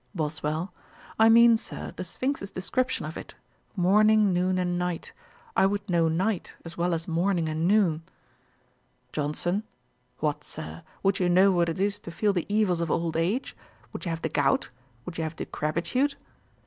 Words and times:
BOSWELL. 0.15 0.73
'I 1.19 1.29
mean, 1.29 1.57
Sir, 1.57 1.93
the 1.95 2.03
Sphinx's 2.03 2.49
description 2.49 3.05
of 3.05 3.17
it; 3.17 3.35
morning, 3.75 4.33
noon, 4.33 4.57
and 4.57 4.79
night. 4.79 5.13
I 5.55 5.67
would 5.67 5.87
know 5.87 6.07
night, 6.07 6.55
as 6.65 6.75
well 6.75 6.95
as 6.95 7.07
morning 7.07 7.47
and 7.47 7.67
noon.' 7.67 8.01
JOHNSON. 9.13 9.61
'What, 10.17 10.43
Sir, 10.43 10.81
would 11.03 11.19
you 11.19 11.29
know 11.29 11.51
what 11.51 11.69
it 11.69 11.79
is 11.79 11.99
to 11.99 12.09
feel 12.09 12.33
the 12.33 12.47
evils 12.49 12.81
of 12.81 12.89
old 12.89 13.15
age? 13.15 13.55
Would 13.93 14.05
you 14.05 14.09
have 14.09 14.23
the 14.23 14.29
gout? 14.29 14.71
Would 15.05 15.19
you 15.19 15.23
have 15.23 15.35
decrepitude?' 15.35 16.15